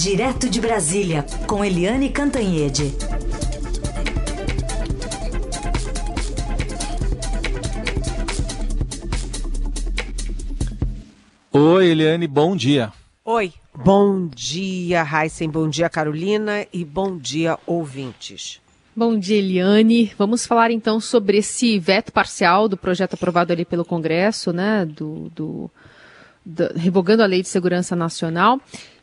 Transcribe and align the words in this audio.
Direto 0.00 0.48
de 0.48 0.60
Brasília, 0.60 1.26
com 1.48 1.64
Eliane 1.64 2.08
Cantanhede. 2.08 2.94
Oi, 11.50 11.86
Eliane, 11.88 12.28
bom 12.28 12.54
dia. 12.54 12.92
Oi, 13.24 13.52
bom 13.74 14.28
dia, 14.28 15.04
Heisen, 15.04 15.50
bom 15.50 15.68
dia, 15.68 15.90
Carolina, 15.90 16.64
e 16.72 16.84
bom 16.84 17.18
dia, 17.18 17.58
ouvintes. 17.66 18.60
Bom 18.94 19.18
dia, 19.18 19.38
Eliane. 19.38 20.12
Vamos 20.16 20.46
falar 20.46 20.70
então 20.70 21.00
sobre 21.00 21.38
esse 21.38 21.76
veto 21.80 22.12
parcial 22.12 22.68
do 22.68 22.76
projeto 22.76 23.14
aprovado 23.14 23.52
ali 23.52 23.64
pelo 23.64 23.84
Congresso, 23.84 24.52
né, 24.52 24.86
do, 24.86 25.28
do, 25.34 25.68
do 26.46 26.72
revogando 26.76 27.24
a 27.24 27.26
Lei 27.26 27.42
de 27.42 27.48
Segurança 27.48 27.96
Nacional. 27.96 28.60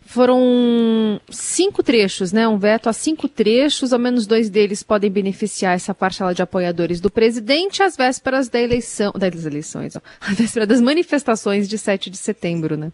Foram 0.08 1.20
cinco 1.32 1.82
trechos, 1.82 2.32
né? 2.32 2.48
Um 2.48 2.60
veto 2.60 2.88
a 2.88 2.94
cinco 2.94 3.28
trechos, 3.28 3.92
ao 3.92 4.00
menos 4.00 4.28
dois 4.28 4.50
deles 4.52 4.84
podem 4.84 5.10
beneficiar 5.10 5.76
essa 5.76 5.96
parcela 5.96 6.34
de 6.34 6.44
apoiadores 6.44 7.02
do 7.02 7.10
presidente 7.10 7.82
às 7.82 7.98
vésperas 7.98 8.48
da 8.48 8.62
eleição, 8.62 9.12
das 9.18 9.46
eleições, 9.46 9.96
ó, 9.96 10.02
às 10.22 10.38
vésperas 10.38 10.68
das 10.68 10.80
manifestações 10.80 11.68
de 11.68 11.78
7 11.78 12.12
de 12.12 12.18
setembro, 12.18 12.78
né? 12.78 12.92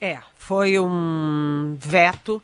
É, 0.00 0.18
foi 0.36 0.78
um 0.78 1.76
veto 1.80 2.40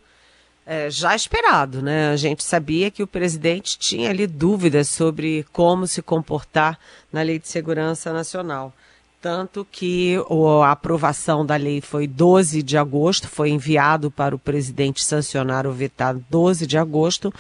é, 0.67 0.91
já 0.91 1.15
esperado, 1.15 1.81
né? 1.81 2.11
A 2.11 2.17
gente 2.17 2.43
sabia 2.43 2.91
que 2.91 3.03
o 3.03 3.07
presidente 3.07 3.79
tinha 3.79 4.11
ali 4.11 4.27
dúvidas 4.27 4.89
sobre 4.89 5.47
como 5.53 5.87
se 5.87 6.03
comportar 6.03 6.79
na 7.13 7.23
Lei 7.23 7.39
de 7.39 7.49
Segurança 7.49 8.13
Nacional. 8.13 8.75
Tanto 9.23 9.65
que 9.71 10.17
a 10.65 10.73
aprovação 10.73 11.47
da 11.47 11.55
lei 11.55 11.81
foi 11.81 12.09
12 12.09 12.61
de 12.61 12.77
agosto, 12.77 13.29
foi 13.29 13.51
enviado 13.51 14.11
para 14.11 14.35
o 14.35 14.39
presidente 14.39 15.05
sancionar 15.05 15.65
o 15.65 15.73
vetado 15.73 16.25
12 16.29 16.67
de 16.67 16.77
agosto, 16.77 17.33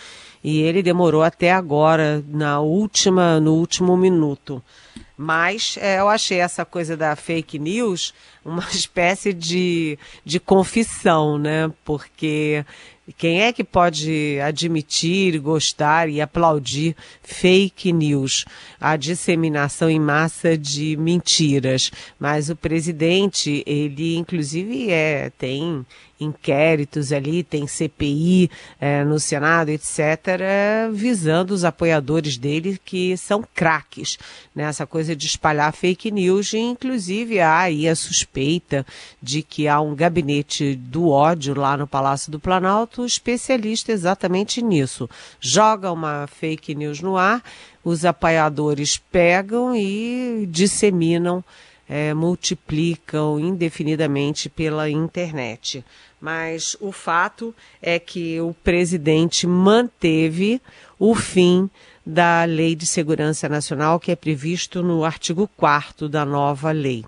e 0.44 0.60
ele 0.60 0.80
demorou 0.80 1.25
até 1.25 1.53
agora, 1.53 2.25
na 2.28 2.60
última, 2.60 3.41
no 3.41 3.55
último 3.55 3.97
minuto. 3.97 4.62
Mas 5.16 5.77
é, 5.80 5.98
eu 5.98 6.08
achei 6.08 6.38
essa 6.38 6.64
coisa 6.64 6.97
da 6.97 7.16
fake 7.16 7.58
news 7.58 8.14
uma 8.44 8.62
espécie 8.70 9.33
de, 9.33 9.98
de 10.25 10.38
confissão, 10.38 11.36
né? 11.36 11.69
Porque 11.84 12.64
quem 13.17 13.42
é 13.42 13.53
que 13.53 13.64
pode 13.64 14.39
admitir, 14.41 15.41
gostar 15.41 16.08
e 16.08 16.20
aplaudir 16.20 16.95
fake 17.20 17.92
news, 17.92 18.44
a 18.81 18.97
disseminação 18.97 19.91
em 19.91 19.98
massa 19.98 20.56
de 20.56 20.97
mentiras? 20.97 21.91
Mas 22.19 22.48
o 22.48 22.55
presidente, 22.55 23.64
ele 23.67 24.14
inclusive 24.17 24.91
é 24.91 25.31
tem 25.36 25.84
inquéritos 26.23 27.12
ali, 27.12 27.42
tem 27.42 27.67
CPI 27.67 28.51
é, 28.81 29.05
no 29.05 29.19
Senado, 29.19 29.70
etc., 29.70 30.89
visando 30.92 31.53
os 31.53 31.65
apoiadores 31.65 32.37
dele 32.37 32.81
que 32.84 33.17
são 33.17 33.45
craques 33.55 34.19
nessa 34.55 34.87
coisa 34.87 35.15
de 35.15 35.27
espalhar 35.27 35.73
fake 35.73 36.11
news, 36.11 36.53
e 36.53 36.59
inclusive 36.59 37.41
há 37.41 37.61
aí 37.61 37.89
a 37.89 37.97
suspeita 37.97 38.87
de 39.20 39.43
que 39.43 39.69
há 39.69 39.81
um 39.81 39.95
gabinete 39.95 40.75
do 40.75 41.09
ódio 41.11 41.55
lá 41.59 41.77
no 41.77 41.87
Palácio 41.87 42.31
do 42.31 42.41
Planalto 42.41 43.05
especialista 43.05 43.93
exatamente 43.93 44.62
nisso. 44.62 45.09
Joga 45.41 45.93
uma 45.93 46.27
fake 46.27 46.75
news 46.75 47.00
no 47.00 47.17
ar, 47.17 47.43
os 47.84 48.05
apoiadores 48.05 48.97
pegam 49.11 49.75
e 49.75 50.47
disseminam 50.48 51.45
é, 51.89 52.15
multiplicam 52.15 53.39
indefinidamente 53.39 54.48
pela 54.48 54.89
internet. 54.89 55.84
Mas 56.23 56.77
o 56.81 56.92
fato 56.92 57.53
é 57.83 57.98
que 57.98 58.41
o 58.41 58.55
presidente 58.62 59.45
manteve 59.45 60.62
o 60.97 61.17
fim 61.17 61.69
da 62.06 62.45
Lei 62.45 62.77
de 62.77 62.87
Segurança 62.87 63.48
Nacional, 63.48 63.99
que 63.99 64.12
é 64.12 64.15
previsto 64.15 64.84
no 64.84 65.05
artigo 65.05 65.50
4 65.56 66.09
da 66.09 66.25
nova 66.25 66.71
lei 66.71 67.05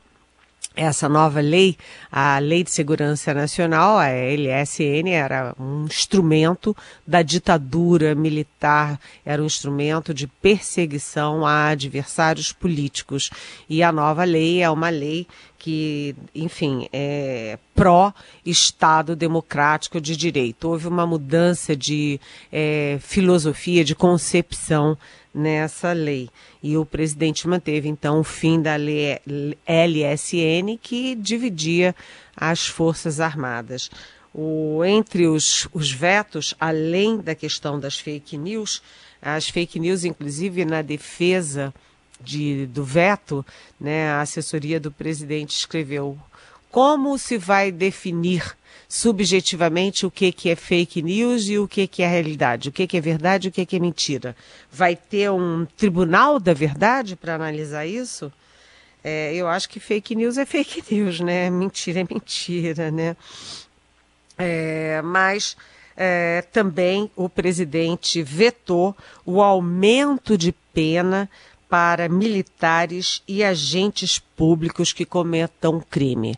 essa 0.76 1.08
nova 1.08 1.40
lei, 1.40 1.76
a 2.10 2.38
Lei 2.40 2.64
de 2.64 2.70
Segurança 2.70 3.32
Nacional, 3.32 3.96
a 3.96 4.08
LSN, 4.08 5.08
era 5.08 5.54
um 5.58 5.84
instrumento 5.84 6.76
da 7.06 7.22
ditadura 7.22 8.14
militar, 8.14 8.98
era 9.24 9.40
um 9.40 9.46
instrumento 9.46 10.12
de 10.12 10.26
perseguição 10.26 11.46
a 11.46 11.68
adversários 11.68 12.52
políticos. 12.52 13.30
E 13.68 13.84
a 13.84 13.92
nova 13.92 14.24
lei 14.24 14.62
é 14.62 14.70
uma 14.70 14.88
lei 14.88 15.28
que, 15.58 16.14
enfim, 16.34 16.88
é 16.92 17.58
pró-Estado 17.74 19.16
democrático 19.16 20.00
de 20.00 20.16
direito. 20.16 20.68
Houve 20.68 20.88
uma 20.88 21.06
mudança 21.06 21.74
de 21.74 22.20
é, 22.52 22.98
filosofia, 23.00 23.84
de 23.84 23.94
concepção 23.94 24.96
nessa 25.34 25.92
lei. 25.92 26.28
E 26.62 26.76
o 26.76 26.84
presidente 26.84 27.48
manteve, 27.48 27.88
então, 27.88 28.20
o 28.20 28.24
fim 28.24 28.60
da 28.60 28.76
lei 28.76 29.18
LSN, 29.66 30.78
que 30.80 31.14
dividia 31.14 31.94
as 32.36 32.66
Forças 32.66 33.20
Armadas. 33.20 33.90
O, 34.32 34.84
entre 34.84 35.26
os, 35.26 35.68
os 35.72 35.90
vetos, 35.90 36.54
além 36.58 37.18
da 37.18 37.34
questão 37.34 37.78
das 37.78 37.98
fake 37.98 38.36
news, 38.36 38.82
as 39.22 39.48
fake 39.48 39.80
news, 39.80 40.04
inclusive 40.04 40.64
na 40.64 40.82
defesa 40.82 41.72
de, 42.20 42.66
do 42.66 42.84
veto, 42.84 43.44
né, 43.80 44.08
a 44.10 44.20
assessoria 44.20 44.78
do 44.80 44.90
presidente 44.90 45.56
escreveu 45.56 46.18
como 46.70 47.16
se 47.18 47.38
vai 47.38 47.70
definir 47.70 48.56
subjetivamente 48.88 50.06
o 50.06 50.10
que, 50.10 50.32
que 50.32 50.50
é 50.50 50.56
fake 50.56 51.02
news 51.02 51.48
e 51.48 51.58
o 51.58 51.66
que, 51.66 51.86
que 51.86 52.02
é 52.02 52.08
realidade, 52.08 52.68
o 52.68 52.72
que, 52.72 52.86
que 52.86 52.96
é 52.96 53.00
verdade 53.00 53.46
e 53.46 53.50
o 53.50 53.52
que, 53.52 53.66
que 53.66 53.76
é 53.76 53.78
mentira. 53.78 54.36
Vai 54.70 54.96
ter 54.96 55.30
um 55.30 55.66
tribunal 55.76 56.38
da 56.38 56.52
verdade 56.52 57.16
para 57.16 57.34
analisar 57.34 57.86
isso? 57.86 58.32
É, 59.02 59.34
eu 59.34 59.46
acho 59.48 59.68
que 59.68 59.78
fake 59.78 60.14
news 60.14 60.38
é 60.38 60.46
fake 60.46 60.82
news, 60.94 61.20
né? 61.20 61.50
Mentira 61.50 62.00
é 62.00 62.06
mentira, 62.08 62.90
né? 62.90 63.16
É, 64.38 65.00
mas 65.02 65.56
é, 65.96 66.42
também 66.52 67.10
o 67.14 67.28
presidente 67.28 68.22
vetou 68.22 68.96
o 69.24 69.42
aumento 69.42 70.36
de 70.36 70.52
pena 70.72 71.28
para 71.68 72.08
militares 72.08 73.22
e 73.26 73.42
agentes 73.42 74.18
públicos 74.18 74.92
que 74.92 75.04
cometam 75.04 75.80
crime 75.80 76.36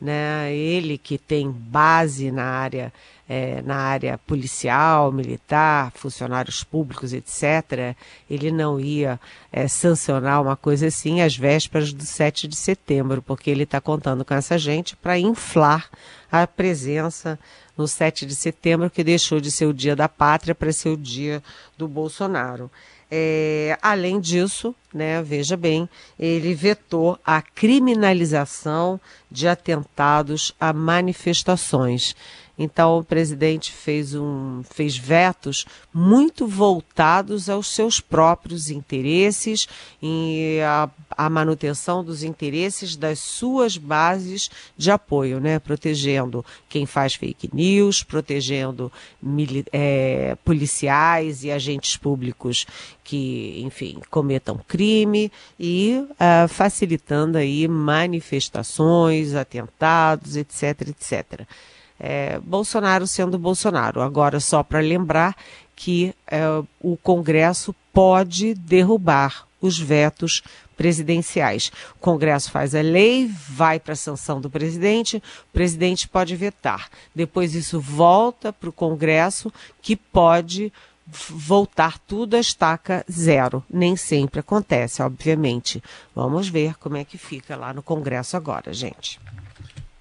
né? 0.00 0.54
Ele 0.54 0.98
que 0.98 1.16
tem 1.16 1.50
base 1.50 2.30
na 2.30 2.44
área, 2.44 2.92
é, 3.28 3.62
na 3.62 3.76
área 3.76 4.18
policial, 4.18 5.10
militar, 5.10 5.90
funcionários 5.94 6.62
públicos, 6.62 7.12
etc., 7.12 7.96
ele 8.28 8.50
não 8.50 8.78
ia 8.78 9.18
é, 9.50 9.66
sancionar 9.66 10.42
uma 10.42 10.56
coisa 10.56 10.88
assim 10.88 11.22
às 11.22 11.36
vésperas 11.36 11.92
do 11.92 12.04
7 12.04 12.46
de 12.46 12.56
setembro, 12.56 13.22
porque 13.22 13.50
ele 13.50 13.62
está 13.62 13.80
contando 13.80 14.24
com 14.24 14.34
essa 14.34 14.58
gente 14.58 14.94
para 14.96 15.18
inflar 15.18 15.88
a 16.30 16.46
presença 16.46 17.38
no 17.76 17.86
7 17.86 18.26
de 18.26 18.34
setembro, 18.34 18.90
que 18.90 19.04
deixou 19.04 19.40
de 19.40 19.50
ser 19.50 19.66
o 19.66 19.74
dia 19.74 19.96
da 19.96 20.08
pátria 20.08 20.54
para 20.54 20.72
ser 20.72 20.90
o 20.90 20.96
dia 20.96 21.42
do 21.76 21.88
Bolsonaro. 21.88 22.70
É, 23.10 23.78
além 23.80 24.18
disso, 24.18 24.74
né, 24.92 25.22
veja 25.22 25.56
bem, 25.56 25.88
ele 26.18 26.54
vetou 26.54 27.18
a 27.24 27.40
criminalização 27.40 29.00
de 29.30 29.46
atentados 29.46 30.52
a 30.58 30.72
manifestações. 30.72 32.16
Então, 32.58 32.98
o 32.98 33.04
presidente 33.04 33.70
fez, 33.70 34.14
um, 34.14 34.62
fez 34.70 34.96
vetos 34.96 35.66
muito 35.92 36.46
voltados 36.46 37.50
aos 37.50 37.68
seus 37.68 38.00
próprios 38.00 38.70
interesses 38.70 39.68
e 40.02 40.58
a 41.10 41.28
manutenção 41.28 42.02
dos 42.02 42.22
interesses 42.22 42.96
das 42.96 43.18
suas 43.18 43.76
bases 43.76 44.50
de 44.76 44.90
apoio, 44.90 45.38
né? 45.38 45.58
protegendo 45.58 46.44
quem 46.68 46.86
faz 46.86 47.14
fake 47.14 47.50
news, 47.52 48.02
protegendo 48.02 48.90
é, 49.70 50.34
policiais 50.42 51.44
e 51.44 51.50
agentes 51.50 51.96
públicos 51.98 52.66
que, 53.04 53.60
enfim, 53.62 54.00
cometam 54.10 54.58
crime 54.66 55.30
e 55.60 56.02
uh, 56.12 56.48
facilitando 56.48 57.36
aí 57.38 57.68
manifestações, 57.68 59.34
atentados, 59.34 60.36
etc, 60.36 60.88
etc 60.88 61.46
é, 61.98 62.38
Bolsonaro 62.40 63.06
sendo 63.06 63.38
Bolsonaro. 63.38 64.00
Agora, 64.00 64.40
só 64.40 64.62
para 64.62 64.80
lembrar 64.80 65.36
que 65.74 66.14
é, 66.26 66.42
o 66.80 66.96
Congresso 66.96 67.74
pode 67.92 68.54
derrubar 68.54 69.46
os 69.60 69.78
vetos 69.78 70.42
presidenciais. 70.76 71.72
O 71.96 71.98
Congresso 72.00 72.50
faz 72.50 72.74
a 72.74 72.82
lei, 72.82 73.30
vai 73.48 73.80
para 73.80 73.94
a 73.94 73.96
sanção 73.96 74.40
do 74.40 74.50
presidente, 74.50 75.16
o 75.16 75.52
presidente 75.52 76.08
pode 76.08 76.36
vetar. 76.36 76.88
Depois 77.14 77.54
isso 77.54 77.80
volta 77.80 78.52
para 78.52 78.68
o 78.68 78.72
Congresso, 78.72 79.52
que 79.80 79.96
pode 79.96 80.72
voltar 81.06 81.98
tudo 82.00 82.36
a 82.36 82.40
estaca 82.40 83.04
zero. 83.10 83.64
Nem 83.70 83.96
sempre 83.96 84.40
acontece, 84.40 85.02
obviamente. 85.02 85.82
Vamos 86.14 86.48
ver 86.48 86.76
como 86.76 86.96
é 86.96 87.04
que 87.04 87.16
fica 87.16 87.56
lá 87.56 87.72
no 87.72 87.82
Congresso 87.82 88.36
agora, 88.36 88.72
gente. 88.72 89.20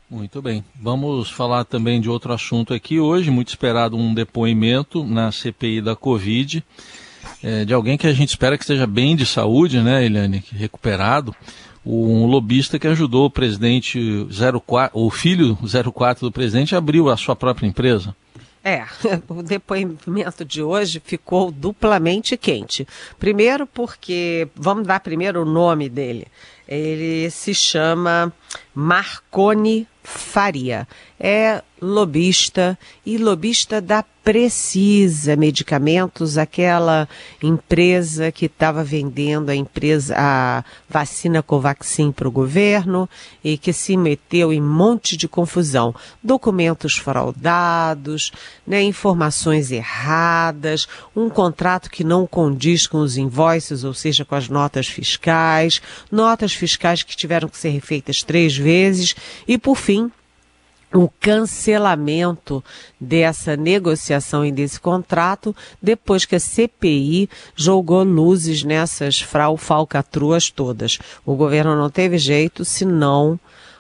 Muito 0.10 0.40
bem. 0.40 0.64
Vamos 0.80 1.32
falar 1.32 1.64
também 1.64 2.00
de 2.00 2.10
outro 2.10 2.32
assunto 2.32 2.74
aqui 2.74 3.00
hoje, 3.00 3.32
muito 3.32 3.48
esperado 3.48 3.98
um 3.98 4.14
depoimento 4.14 5.04
na 5.04 5.32
CPI 5.32 5.82
da 5.82 5.96
Covid, 5.96 6.64
é, 7.42 7.66
de 7.66 7.74
alguém 7.74 7.98
que 7.98 8.06
a 8.06 8.14
gente 8.14 8.30
espera 8.30 8.56
que 8.56 8.64
esteja 8.64 8.86
bem 8.86 9.16
de 9.16 9.26
saúde, 9.26 9.82
né, 9.82 10.06
Eliane, 10.06 10.44
recuperado, 10.52 11.36
um 11.84 12.28
lobista 12.28 12.78
que 12.78 12.88
ajudou 12.88 13.26
o 13.26 13.32
presidente 13.32 14.28
04, 14.64 15.00
o 15.00 15.10
filho 15.10 15.58
04 15.92 16.28
do 16.28 16.32
presidente 16.32 16.76
abriu 16.76 17.10
a 17.10 17.18
sua 17.18 17.36
própria 17.36 17.68
empresa. 17.68 18.16
É, 18.64 18.84
o 19.30 19.42
depoimento 19.42 20.46
de 20.46 20.62
hoje 20.62 21.02
ficou 21.04 21.52
duplamente 21.52 22.38
quente. 22.38 22.88
Primeiro 23.20 23.68
porque, 23.68 24.48
vamos 24.56 24.86
dar 24.86 25.00
primeiro 25.00 25.42
o 25.42 25.46
nome 25.46 25.90
dele. 25.90 26.28
Ele 26.68 27.30
se 27.30 27.54
chama 27.54 28.34
Marconi 28.74 29.88
Faria. 30.06 30.88
É 31.20 31.62
lobista 31.86 32.78
e 33.06 33.18
lobista 33.18 33.80
da 33.80 34.04
Precisa 34.24 35.36
Medicamentos, 35.36 36.36
aquela 36.36 37.08
empresa 37.44 38.32
que 38.32 38.48
estava 38.48 38.84
vendendo 38.84 39.52
a 39.52 39.56
empresa 39.56 40.16
a 40.18 40.64
vacina 40.90 41.44
Covaxin 41.44 42.12
para 42.12 42.28
o 42.28 42.32
governo 42.32 43.08
e 43.44 43.56
que 43.56 43.72
se 43.72 43.96
meteu 43.96 44.52
em 44.52 44.60
monte 44.60 45.16
de 45.16 45.28
confusão, 45.28 45.94
documentos 46.24 46.96
fraudados, 46.96 48.32
né, 48.66 48.82
informações 48.82 49.72
erradas, 49.72 50.88
um 51.16 51.30
contrato 51.30 51.92
que 51.92 52.04
não 52.04 52.26
condiz 52.26 52.88
com 52.88 52.98
os 52.98 53.18
invoices, 53.18 53.84
ou 53.84 53.94
seja, 53.94 54.26
com 54.26 54.34
as 54.34 54.50
notas 54.50 54.88
fiscais, 54.88 55.80
notas 56.12 56.52
fiscais 56.52 57.04
que 57.04 57.16
tiveram 57.16 57.48
que 57.48 57.60
ser 57.60 57.70
refeitas 57.70 58.24
três 58.24 58.58
vezes 58.58 59.16
e 59.48 59.56
por 59.56 59.76
fim 59.76 60.12
o 60.94 61.10
cancelamento 61.20 62.64
dessa 63.00 63.56
negociação 63.56 64.46
e 64.46 64.52
desse 64.52 64.80
contrato 64.80 65.56
depois 65.82 66.26
que 66.26 66.36
a 66.36 66.40
CPI 66.40 67.30
jogou 67.56 68.04
luzes 68.04 68.64
nessas 68.64 69.22
falcatruas 69.58 70.50
todas. 70.50 71.00
O 71.26 71.36
governo 71.36 71.76
não 71.76 71.90
teve 71.90 72.18
jeito 72.18 72.64
senão 72.64 73.40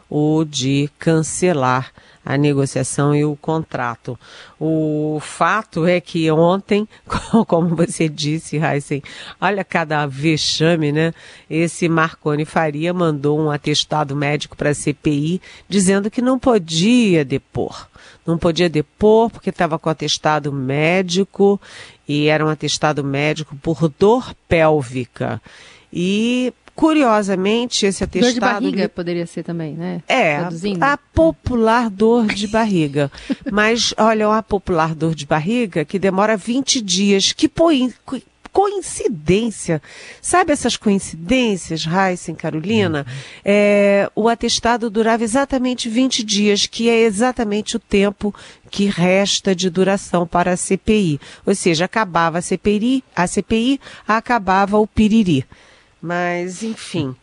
o 0.10 0.44
de 0.44 0.90
cancelar 1.00 1.92
a 2.26 2.38
negociação 2.38 3.16
e 3.16 3.24
o 3.24 3.36
contrato. 3.36 4.20
O 4.60 5.20
fato 5.22 5.86
é 5.86 6.02
que 6.02 6.30
ontem, 6.32 6.88
como 7.48 7.76
você 7.76 8.10
disse, 8.10 8.58
Heisen, 8.58 9.04
olha 9.40 9.64
cada 9.64 10.08
vexame, 10.08 10.92
né? 10.92 11.14
Esse 11.48 11.88
Marconi 11.88 12.44
Faria 12.44 12.94
mandou 12.94 13.40
um 13.40 13.52
atestado 13.52 14.16
médico 14.16 14.58
para 14.58 14.72
a 14.72 14.76
CPI 14.76 15.40
dizendo 15.70 16.10
que 16.10 16.22
não 16.22 16.40
podia 16.40 17.24
depor. 17.24 17.88
Não 18.26 18.40
podia 18.40 18.68
depor 18.68 19.30
porque 19.30 19.52
estava 19.52 19.78
com 19.78 19.88
atestado 19.88 20.52
médico 20.52 21.62
e 22.08 22.28
era 22.28 22.44
um 22.44 22.50
atestado 22.50 23.04
médico 23.04 23.56
por 23.58 23.88
dor 24.00 24.34
pélvica. 24.48 25.40
E 25.94 26.52
Curiosamente, 26.76 27.86
esse 27.86 28.04
atestado. 28.04 28.34
Dor 28.34 28.34
de 28.34 28.40
barriga 28.40 28.90
poderia 28.90 29.26
ser 29.26 29.44
também, 29.44 29.76
né? 29.76 30.04
É, 30.08 30.38
a 30.82 30.98
popular 30.98 31.90
dor 31.90 32.28
de 32.28 32.48
barriga. 32.48 33.10
Mas, 33.50 33.94
olha, 33.98 34.30
a 34.30 34.44
popular 34.44 34.94
dor 34.94 35.16
de 35.16 35.26
barriga 35.26 35.86
que 35.86 35.98
demora 35.98 36.36
20 36.36 36.82
dias, 36.82 37.32
que 37.32 37.48
põe 37.48 37.94
coincidência. 38.56 39.82
Sabe 40.22 40.54
essas 40.54 40.78
coincidências, 40.78 41.86
Heisen, 41.86 42.34
Carolina? 42.36 43.06
É, 43.44 44.10
o 44.16 44.30
atestado 44.30 44.90
durava 44.90 45.26
exatamente 45.26 45.90
20 45.90 46.24
dias, 46.24 46.66
que 46.66 46.90
é 46.90 47.02
exatamente 47.02 47.76
o 47.76 47.80
tempo 47.80 48.34
que 48.72 48.86
resta 48.86 49.54
de 49.54 49.70
duração 49.70 50.26
para 50.26 50.54
a 50.54 50.58
CPI. 50.58 51.20
Ou 51.46 51.54
seja, 51.54 51.84
acabava 51.84 52.38
a 52.38 52.42
CPI, 52.42 53.04
a 53.14 53.28
CPI 53.28 53.80
acabava 54.08 54.78
o 54.78 54.88
piriri. 54.88 55.46
Mas, 56.06 56.62
enfim, 56.62 57.16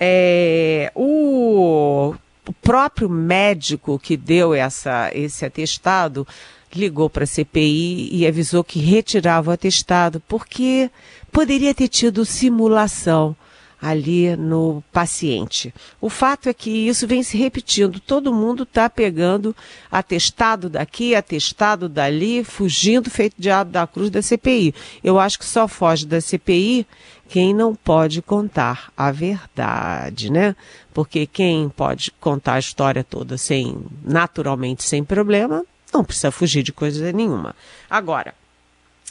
é, 0.00 0.90
o, 0.96 2.12
o 2.44 2.52
próprio 2.54 3.08
médico 3.08 4.00
que 4.00 4.16
deu 4.16 4.52
essa, 4.52 5.12
esse 5.14 5.44
atestado 5.44 6.26
ligou 6.74 7.08
para 7.08 7.22
a 7.22 7.26
CPI 7.26 8.08
e 8.10 8.26
avisou 8.26 8.64
que 8.64 8.80
retirava 8.80 9.50
o 9.50 9.52
atestado 9.54 10.20
porque 10.26 10.90
poderia 11.30 11.72
ter 11.72 11.86
tido 11.86 12.24
simulação 12.24 13.36
ali 13.80 14.34
no 14.36 14.82
paciente. 14.92 15.72
O 16.00 16.08
fato 16.08 16.48
é 16.48 16.54
que 16.54 16.70
isso 16.70 17.06
vem 17.06 17.22
se 17.22 17.36
repetindo. 17.36 18.00
Todo 18.00 18.34
mundo 18.34 18.62
está 18.62 18.88
pegando 18.88 19.54
atestado 19.90 20.68
daqui, 20.68 21.14
atestado 21.14 21.88
dali, 21.88 22.42
fugindo 22.42 23.10
feito 23.10 23.34
diabo 23.38 23.70
da 23.70 23.86
cruz 23.86 24.10
da 24.10 24.22
CPI. 24.22 24.74
Eu 25.04 25.20
acho 25.20 25.38
que 25.38 25.44
só 25.44 25.68
foge 25.68 26.06
da 26.06 26.20
CPI 26.20 26.86
quem 27.28 27.54
não 27.54 27.74
pode 27.74 28.22
contar 28.22 28.92
a 28.96 29.10
verdade, 29.10 30.30
né? 30.30 30.54
Porque 30.94 31.26
quem 31.26 31.68
pode 31.68 32.10
contar 32.20 32.54
a 32.54 32.58
história 32.58 33.02
toda 33.02 33.36
sem, 33.36 33.78
naturalmente, 34.04 34.82
sem 34.84 35.04
problema, 35.04 35.64
não 35.92 36.04
precisa 36.04 36.30
fugir 36.30 36.62
de 36.62 36.72
coisa 36.72 37.12
nenhuma. 37.12 37.54
Agora, 37.90 38.34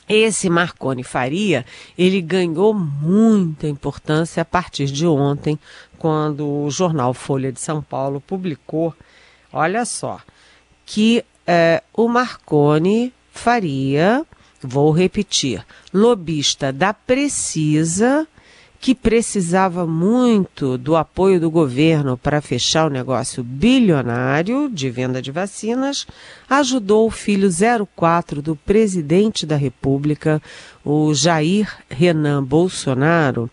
esse 0.08 0.50
Marconi 0.50 1.04
Faria, 1.04 1.66
ele 1.98 2.22
ganhou 2.22 2.74
muita 2.74 3.68
importância 3.68 4.42
a 4.42 4.46
partir 4.46 4.86
de 4.86 5.06
ontem, 5.08 5.60
quando 5.98 6.48
o 6.48 6.70
jornal 6.70 7.14
Folha 7.14 7.52
de 7.52 7.60
São 7.60 7.82
Paulo 7.82 8.22
publicou, 8.22 8.94
olha 9.52 9.84
só, 9.84 10.20
que 10.86 11.26
é, 11.48 11.82
o 11.94 12.08
Marconi 12.08 13.12
Faria, 13.32 14.24
vou 14.66 14.92
repetir, 14.92 15.66
lobista 15.94 16.74
da 16.74 16.94
Precisa, 16.94 18.28
que 18.86 18.94
precisava 18.94 19.88
muito 19.88 20.78
do 20.78 20.96
apoio 20.96 21.40
do 21.40 21.50
governo 21.50 22.18
para 22.18 22.42
fechar 22.42 22.86
o 22.86 22.90
negócio 22.90 23.44
bilionário 23.44 24.70
de 24.70 24.90
venda 24.92 25.22
de 25.22 25.32
vacinas, 25.32 26.06
ajudou 26.48 27.08
o 27.08 27.12
filho 27.12 27.50
04 27.96 28.42
do 28.42 28.56
presidente 28.56 29.44
da 29.44 29.56
República, 29.56 30.40
o 30.84 31.14
Jair 31.16 31.68
Renan 31.90 32.44
Bolsonaro, 32.44 33.50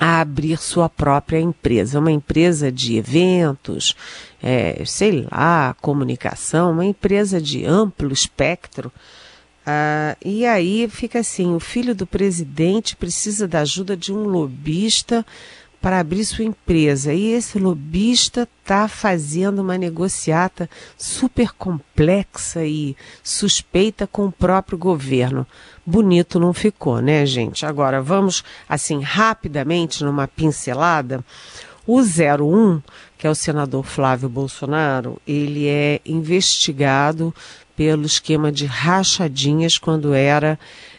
a 0.00 0.22
abrir 0.22 0.56
sua 0.56 0.88
própria 0.88 1.38
empresa, 1.38 1.98
uma 1.98 2.10
empresa 2.10 2.72
de 2.72 2.96
eventos, 2.96 3.94
é, 4.42 4.82
sei 4.86 5.28
lá, 5.30 5.76
comunicação, 5.82 6.72
uma 6.72 6.86
empresa 6.86 7.38
de 7.38 7.66
amplo 7.66 8.10
espectro 8.10 8.90
ah, 9.72 10.16
e 10.24 10.44
aí 10.44 10.88
fica 10.88 11.20
assim: 11.20 11.54
o 11.54 11.60
filho 11.60 11.94
do 11.94 12.04
presidente 12.04 12.96
precisa 12.96 13.46
da 13.46 13.60
ajuda 13.60 13.96
de 13.96 14.12
um 14.12 14.24
lobista 14.24 15.24
para 15.80 16.00
abrir 16.00 16.24
sua 16.24 16.44
empresa. 16.44 17.12
E 17.12 17.30
esse 17.30 17.56
lobista 17.56 18.48
está 18.60 18.88
fazendo 18.88 19.60
uma 19.60 19.78
negociata 19.78 20.68
super 20.98 21.52
complexa 21.52 22.64
e 22.64 22.96
suspeita 23.22 24.08
com 24.08 24.26
o 24.26 24.32
próprio 24.32 24.76
governo. 24.76 25.46
Bonito 25.86 26.40
não 26.40 26.52
ficou, 26.52 27.00
né, 27.00 27.24
gente? 27.24 27.64
Agora 27.64 28.02
vamos, 28.02 28.42
assim, 28.68 29.00
rapidamente, 29.00 30.02
numa 30.02 30.26
pincelada. 30.26 31.24
O 31.86 32.00
01, 32.00 32.82
que 33.16 33.26
é 33.26 33.30
o 33.30 33.34
senador 33.34 33.84
Flávio 33.84 34.28
Bolsonaro, 34.28 35.20
ele 35.26 35.66
é 35.66 36.00
investigado 36.04 37.32
pelo 37.80 38.04
esquema 38.04 38.52
de 38.52 38.66
rachadinhas 38.66 39.78
quando 39.78 40.12
era 40.12 40.58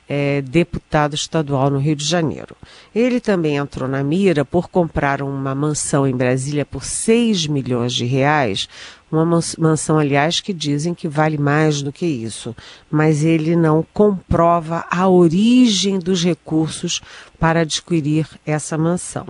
é, 0.09 0.41
deputado 0.41 1.13
estadual 1.13 1.69
no 1.69 1.77
Rio 1.77 1.95
de 1.95 2.03
Janeiro. 2.03 2.55
Ele 2.95 3.19
também 3.19 3.57
entrou 3.57 3.87
na 3.87 4.03
mira 4.03 4.43
por 4.43 4.67
comprar 4.67 5.21
uma 5.21 5.53
mansão 5.53 6.07
em 6.07 6.15
Brasília 6.17 6.65
por 6.65 6.83
6 6.83 7.45
milhões 7.45 7.93
de 7.93 8.03
reais, 8.05 8.67
uma 9.11 9.23
mansão, 9.59 9.99
aliás, 9.99 10.41
que 10.41 10.51
dizem 10.51 10.95
que 10.95 11.07
vale 11.07 11.37
mais 11.37 11.83
do 11.83 11.91
que 11.91 12.07
isso, 12.07 12.55
mas 12.89 13.23
ele 13.23 13.55
não 13.55 13.85
comprova 13.93 14.83
a 14.89 15.07
origem 15.07 15.99
dos 15.99 16.23
recursos 16.23 16.99
para 17.39 17.59
adquirir 17.59 18.25
essa 18.43 18.75
mansão. 18.75 19.27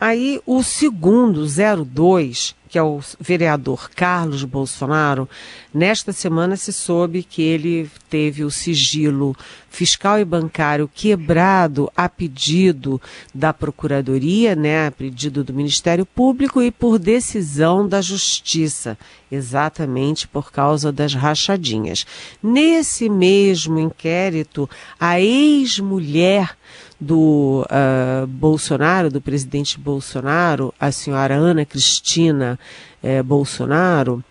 Aí 0.00 0.40
o 0.46 0.62
segundo, 0.62 1.44
02, 1.44 2.54
que 2.70 2.78
é 2.78 2.82
o 2.82 3.00
vereador 3.18 3.90
Carlos 3.90 4.44
Bolsonaro, 4.44 5.28
nesta 5.74 6.12
semana 6.12 6.56
se 6.56 6.72
soube 6.72 7.24
que 7.24 7.42
ele 7.42 7.90
teve 8.08 8.44
o 8.44 8.50
sigilo 8.50 9.36
fiscal 9.68 10.20
e 10.20 10.24
bancário 10.24 10.88
quebrado 10.92 11.90
a 11.96 12.08
pedido 12.08 13.02
da 13.34 13.52
Procuradoria, 13.52 14.54
né, 14.54 14.86
a 14.86 14.90
pedido 14.92 15.42
do 15.42 15.52
Ministério 15.52 16.06
Público 16.06 16.62
e 16.62 16.70
por 16.70 16.96
decisão 16.96 17.88
da 17.88 18.00
Justiça, 18.00 18.96
exatamente 19.32 20.28
por 20.28 20.52
causa 20.52 20.92
das 20.92 21.12
rachadinhas. 21.12 22.06
Nesse 22.40 23.08
mesmo 23.08 23.80
inquérito, 23.80 24.70
a 24.98 25.20
ex-mulher 25.20 26.56
do 27.00 27.64
uh, 27.64 28.26
Bolsonaro, 28.26 29.10
do 29.10 29.20
presidente 29.20 29.78
Bolsonaro, 29.78 30.74
a 30.78 30.92
senhora 30.92 31.34
Ana 31.34 31.64
Cristina 31.64 32.58
eh, 33.02 33.22
Bolsonaro, 33.22 34.22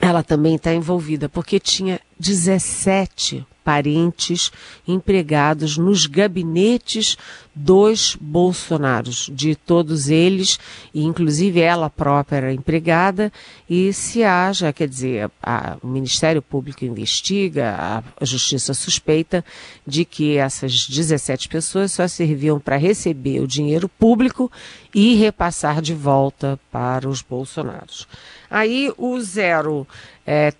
ela 0.00 0.22
também 0.22 0.56
está 0.56 0.74
envolvida, 0.74 1.28
porque 1.28 1.60
tinha 1.60 2.00
17 2.18 3.46
parentes 3.62 4.50
empregados 4.86 5.78
nos 5.78 6.06
gabinetes 6.06 7.16
dos 7.54 8.16
Bolsonaros, 8.20 9.30
de 9.32 9.54
todos 9.54 10.08
eles, 10.08 10.58
e 10.92 11.04
inclusive 11.04 11.60
ela 11.60 11.88
própria 11.88 12.38
era 12.38 12.52
empregada, 12.52 13.32
e 13.70 13.92
se 13.92 14.24
haja, 14.24 14.72
quer 14.72 14.88
dizer, 14.88 15.30
a, 15.42 15.76
o 15.82 15.86
Ministério 15.86 16.42
Público 16.42 16.84
investiga, 16.84 18.02
a, 18.20 18.24
Justiça 18.24 18.74
suspeita 18.74 19.44
de 19.86 20.04
que 20.04 20.36
essas 20.36 20.88
17 20.88 21.48
pessoas 21.48 21.92
só 21.92 22.08
serviam 22.08 22.58
para 22.58 22.76
receber 22.76 23.40
o 23.40 23.46
dinheiro 23.46 23.88
público 23.88 24.50
e 24.94 25.14
repassar 25.14 25.82
de 25.82 25.94
volta 25.94 26.58
para 26.72 27.08
os 27.08 27.20
Bolsonaros. 27.22 28.08
Aí 28.50 28.92
o 28.96 29.18
03, 29.18 29.86
é, 30.26 30.52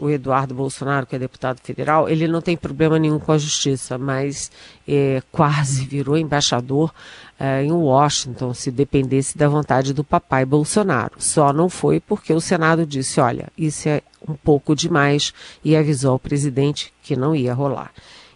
o 0.00 0.08
Eduardo 0.08 0.54
Bolsonaro, 0.54 1.04
que 1.04 1.16
é 1.16 1.18
deputado 1.18 1.58
federal, 1.60 2.08
ele 2.08 2.28
não 2.28 2.40
tem 2.40 2.56
problema 2.56 2.96
nenhum 2.98 3.18
com 3.18 3.32
a 3.32 3.38
justiça, 3.38 3.98
mas 3.98 4.52
é, 4.86 5.22
quase 5.32 5.84
virou 5.84 6.16
embaixador 6.16 6.92
é, 7.38 7.62
em 7.62 7.72
Washington, 7.72 8.54
se 8.54 8.70
dependesse 8.70 9.36
da 9.36 9.48
vontade 9.48 9.92
do 9.92 10.04
papai 10.04 10.44
Bolsonaro. 10.44 11.12
Só 11.18 11.52
não 11.52 11.68
foi 11.68 12.00
porque 12.00 12.32
o 12.32 12.40
Senado 12.40 12.86
disse: 12.86 13.20
olha, 13.20 13.48
isso 13.56 13.88
é 13.88 14.02
um 14.26 14.34
pouco 14.34 14.74
demais 14.74 15.32
e 15.64 15.76
avisou 15.76 16.12
ao 16.12 16.18
presidente 16.18 16.92
que 17.02 17.16
não 17.16 17.34
ia 17.34 17.54
rolar. 17.54 17.90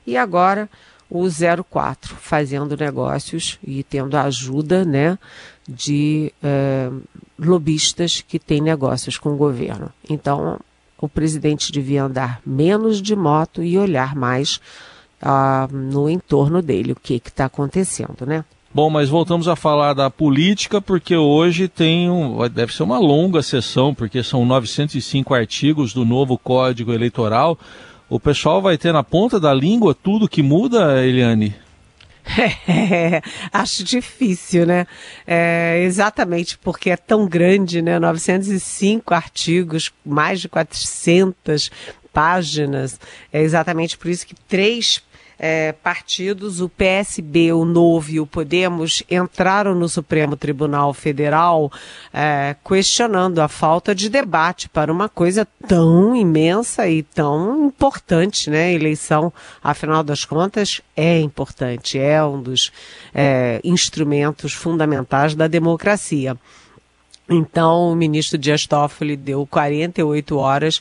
E 0.06 0.16
agora 0.16 0.68
o 1.10 1.24
04 1.64 2.16
fazendo 2.16 2.76
negócios 2.76 3.58
e 3.62 3.82
tendo 3.82 4.16
a 4.16 4.22
ajuda, 4.24 4.84
né? 4.84 5.18
de 5.68 6.32
é, 6.42 6.90
lobistas 7.38 8.24
que 8.26 8.38
têm 8.38 8.60
negócios 8.60 9.18
com 9.18 9.30
o 9.30 9.36
governo. 9.36 9.92
Então, 10.08 10.58
o 10.96 11.08
presidente 11.08 11.70
devia 11.70 12.04
andar 12.04 12.40
menos 12.44 13.02
de 13.02 13.14
moto 13.14 13.62
e 13.62 13.76
olhar 13.76 14.16
mais 14.16 14.60
ah, 15.20 15.68
no 15.70 16.08
entorno 16.08 16.62
dele, 16.62 16.92
o 16.92 16.96
que 16.96 17.14
está 17.14 17.46
acontecendo, 17.46 18.26
né? 18.26 18.44
Bom, 18.72 18.90
mas 18.90 19.08
voltamos 19.08 19.48
a 19.48 19.56
falar 19.56 19.94
da 19.94 20.10
política, 20.10 20.80
porque 20.80 21.16
hoje 21.16 21.68
tem 21.68 22.10
um, 22.10 22.46
deve 22.48 22.72
ser 22.72 22.82
uma 22.82 22.98
longa 22.98 23.42
sessão, 23.42 23.94
porque 23.94 24.22
são 24.22 24.44
905 24.44 25.34
artigos 25.34 25.94
do 25.94 26.04
novo 26.04 26.36
Código 26.36 26.92
Eleitoral. 26.92 27.58
O 28.10 28.20
pessoal 28.20 28.60
vai 28.60 28.76
ter 28.76 28.92
na 28.92 29.02
ponta 29.02 29.40
da 29.40 29.54
língua 29.54 29.94
tudo 29.94 30.28
que 30.28 30.42
muda, 30.42 31.04
Eliane? 31.04 31.54
É, 32.68 33.22
acho 33.52 33.82
difícil, 33.82 34.66
né? 34.66 34.86
É, 35.26 35.82
exatamente 35.84 36.58
porque 36.58 36.90
é 36.90 36.96
tão 36.96 37.26
grande, 37.26 37.80
né? 37.80 37.98
905 37.98 39.14
artigos, 39.14 39.90
mais 40.04 40.40
de 40.40 40.48
400 40.48 41.70
páginas. 42.12 43.00
É 43.32 43.40
exatamente 43.40 43.96
por 43.96 44.08
isso 44.08 44.26
que 44.26 44.34
três 44.46 45.02
é, 45.38 45.72
partidos, 45.72 46.60
o 46.60 46.68
PSB, 46.68 47.52
o 47.52 47.64
Novo 47.64 48.10
e 48.10 48.20
o 48.20 48.26
Podemos, 48.26 49.02
entraram 49.08 49.74
no 49.74 49.88
Supremo 49.88 50.36
Tribunal 50.36 50.92
Federal 50.92 51.70
é, 52.12 52.56
questionando 52.66 53.38
a 53.38 53.48
falta 53.48 53.94
de 53.94 54.08
debate 54.08 54.68
para 54.68 54.92
uma 54.92 55.08
coisa 55.08 55.46
tão 55.66 56.16
imensa 56.16 56.88
e 56.88 57.02
tão 57.02 57.66
importante, 57.66 58.50
né? 58.50 58.72
Eleição, 58.72 59.32
afinal 59.62 60.02
das 60.02 60.24
contas, 60.24 60.80
é 60.96 61.20
importante, 61.20 61.98
é 61.98 62.22
um 62.24 62.42
dos 62.42 62.72
é, 63.14 63.60
instrumentos 63.62 64.52
fundamentais 64.52 65.34
da 65.34 65.46
democracia. 65.46 66.36
Então, 67.28 67.92
o 67.92 67.96
ministro 67.96 68.38
Dias 68.38 68.66
Toffoli 68.66 69.14
deu 69.14 69.46
48 69.46 70.38
horas 70.38 70.80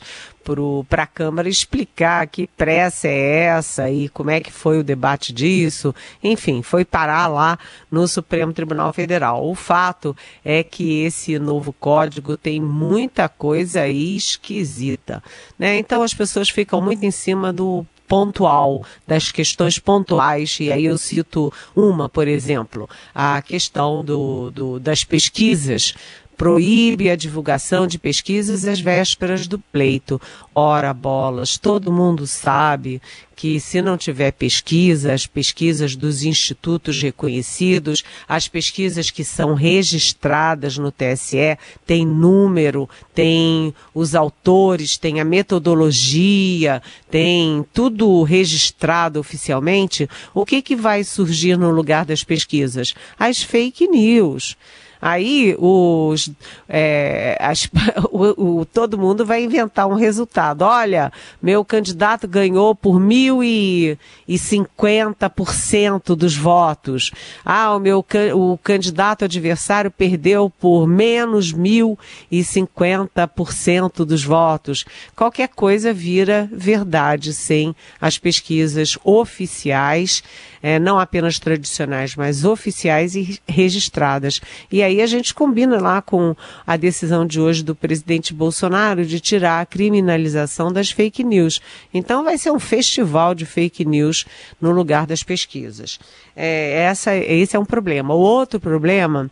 para 0.88 1.02
a 1.02 1.06
Câmara 1.06 1.46
explicar 1.46 2.26
que 2.26 2.46
pressa 2.46 3.06
é 3.06 3.44
essa 3.44 3.90
e 3.90 4.08
como 4.08 4.30
é 4.30 4.40
que 4.40 4.50
foi 4.50 4.78
o 4.78 4.84
debate 4.84 5.30
disso. 5.30 5.94
Enfim, 6.24 6.62
foi 6.62 6.86
parar 6.86 7.26
lá 7.26 7.58
no 7.90 8.08
Supremo 8.08 8.54
Tribunal 8.54 8.90
Federal. 8.94 9.46
O 9.46 9.54
fato 9.54 10.16
é 10.42 10.62
que 10.62 11.02
esse 11.02 11.38
novo 11.38 11.70
código 11.70 12.34
tem 12.36 12.62
muita 12.62 13.28
coisa 13.28 13.86
esquisita. 13.86 15.22
Né? 15.58 15.78
Então, 15.78 16.02
as 16.02 16.14
pessoas 16.14 16.48
ficam 16.48 16.80
muito 16.80 17.04
em 17.04 17.10
cima 17.10 17.52
do 17.52 17.84
pontual, 18.08 18.82
das 19.06 19.30
questões 19.30 19.78
pontuais, 19.78 20.56
e 20.60 20.72
aí 20.72 20.86
eu 20.86 20.96
cito 20.96 21.52
uma, 21.76 22.08
por 22.08 22.26
exemplo, 22.26 22.88
a 23.14 23.42
questão 23.42 24.02
do, 24.02 24.50
do 24.50 24.80
das 24.80 25.04
pesquisas 25.04 25.94
proíbe 26.38 27.10
a 27.10 27.16
divulgação 27.16 27.84
de 27.84 27.98
pesquisas 27.98 28.64
às 28.64 28.78
vésperas 28.78 29.48
do 29.48 29.58
pleito. 29.58 30.20
Ora, 30.54 30.94
bolas, 30.94 31.58
todo 31.58 31.92
mundo 31.92 32.28
sabe 32.28 33.02
que 33.34 33.58
se 33.58 33.82
não 33.82 33.96
tiver 33.96 34.32
pesquisa, 34.32 35.12
as 35.12 35.26
pesquisas 35.26 35.96
dos 35.96 36.22
institutos 36.22 37.02
reconhecidos, 37.02 38.04
as 38.28 38.46
pesquisas 38.46 39.10
que 39.10 39.24
são 39.24 39.54
registradas 39.54 40.78
no 40.78 40.92
TSE, 40.92 41.58
tem 41.84 42.06
número, 42.06 42.88
tem 43.12 43.74
os 43.92 44.14
autores, 44.14 44.96
tem 44.96 45.20
a 45.20 45.24
metodologia, 45.24 46.80
tem 47.10 47.64
tudo 47.72 48.22
registrado 48.22 49.18
oficialmente, 49.18 50.08
o 50.32 50.46
que, 50.46 50.62
que 50.62 50.76
vai 50.76 51.02
surgir 51.02 51.56
no 51.56 51.70
lugar 51.70 52.04
das 52.04 52.22
pesquisas? 52.22 52.94
As 53.18 53.42
fake 53.42 53.88
news. 53.88 54.56
Aí 55.00 55.54
os, 55.58 56.30
é, 56.68 57.36
as, 57.40 57.68
o, 58.18 58.60
o, 58.60 58.64
todo 58.64 58.98
mundo 58.98 59.24
vai 59.24 59.44
inventar 59.44 59.86
um 59.86 59.94
resultado. 59.94 60.62
Olha, 60.62 61.12
meu 61.40 61.64
candidato 61.64 62.26
ganhou 62.26 62.74
por 62.74 62.98
mil 62.98 63.42
e, 63.42 63.96
e 64.26 64.38
cinquenta 64.38 65.30
por 65.30 65.52
cento 65.52 66.16
dos 66.16 66.36
votos. 66.36 67.10
Ah, 67.44 67.74
o 67.74 67.78
meu 67.78 68.04
o 68.34 68.58
candidato 68.58 69.24
adversário 69.24 69.90
perdeu 69.90 70.50
por 70.50 70.86
menos 70.86 71.52
mil 71.52 71.98
e 72.30 72.42
cinquenta 72.42 73.26
por 73.28 73.52
cento 73.52 74.04
dos 74.04 74.24
votos. 74.24 74.84
Qualquer 75.14 75.48
coisa 75.48 75.92
vira 75.92 76.48
verdade 76.52 77.32
sem 77.32 77.74
as 78.00 78.18
pesquisas 78.18 78.98
oficiais 79.04 80.22
é, 80.60 80.78
não 80.78 80.98
apenas 80.98 81.38
tradicionais, 81.38 82.16
mas 82.16 82.44
oficiais 82.44 83.14
e 83.14 83.38
registradas. 83.46 84.40
E 84.72 84.82
aí 84.82 85.00
a 85.00 85.06
gente 85.06 85.32
combina 85.32 85.80
lá 85.80 86.02
com 86.02 86.34
a 86.66 86.76
decisão 86.76 87.24
de 87.24 87.40
hoje 87.40 87.62
do 87.62 87.74
presidente 87.74 88.07
Bolsonaro 88.32 89.04
de 89.04 89.20
tirar 89.20 89.60
a 89.60 89.66
criminalização 89.66 90.72
das 90.72 90.90
fake 90.90 91.22
news. 91.22 91.60
Então 91.92 92.24
vai 92.24 92.38
ser 92.38 92.50
um 92.50 92.58
festival 92.58 93.34
de 93.34 93.44
fake 93.44 93.84
news 93.84 94.24
no 94.60 94.70
lugar 94.70 95.06
das 95.06 95.22
pesquisas. 95.22 95.98
É, 96.34 96.84
essa, 96.84 97.14
esse 97.14 97.56
é 97.56 97.58
um 97.58 97.64
problema. 97.64 98.14
O 98.14 98.18
outro 98.18 98.58
problema 98.58 99.30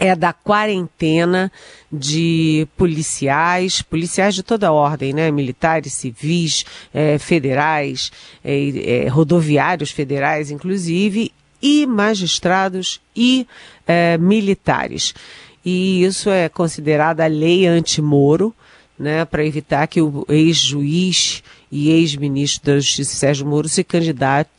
é 0.00 0.16
da 0.16 0.32
quarentena 0.32 1.52
de 1.92 2.66
policiais, 2.76 3.82
policiais 3.82 4.34
de 4.34 4.42
toda 4.42 4.72
ordem, 4.72 5.12
né? 5.12 5.30
Militares, 5.30 5.92
civis, 5.92 6.64
é, 6.92 7.18
federais, 7.18 8.10
é, 8.42 9.04
é, 9.04 9.08
rodoviários 9.08 9.90
federais, 9.90 10.50
inclusive, 10.50 11.30
e 11.62 11.86
magistrados 11.86 13.00
e 13.14 13.46
militares. 14.18 15.12
E 15.64 16.02
isso 16.04 16.30
é 16.30 16.48
considerada 16.48 17.24
a 17.24 17.28
lei 17.28 17.66
anti-Moro, 17.66 18.54
né? 18.98 19.24
Para 19.24 19.44
evitar 19.44 19.86
que 19.86 20.00
o 20.00 20.24
ex-juiz 20.28 21.42
e 21.70 21.90
ex-ministro 21.90 22.72
da 22.72 22.78
Justiça 22.78 23.16
Sérgio 23.16 23.46
Moro 23.46 23.68
se 23.68 23.84
candidate 23.84 24.50